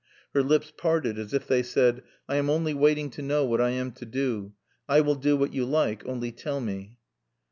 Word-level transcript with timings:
Her 0.33 0.41
lips 0.41 0.73
parted 0.75 1.19
as 1.19 1.31
if 1.31 1.45
they 1.45 1.61
said, 1.61 2.01
"I 2.27 2.37
am 2.37 2.49
only 2.49 2.73
waiting 2.73 3.11
to 3.11 3.21
know 3.21 3.45
what 3.45 3.61
I 3.61 3.69
am 3.69 3.91
to 3.91 4.05
do. 4.07 4.53
I 4.89 4.99
will 5.01 5.13
do 5.13 5.37
what 5.37 5.53
you 5.53 5.63
like, 5.63 6.03
only 6.07 6.31
tell 6.31 6.59
me." 6.59 6.97